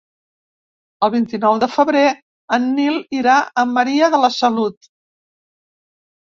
[1.07, 2.05] El vint-i-nou de febrer
[2.57, 4.91] en Nil irà a Maria de la Salut.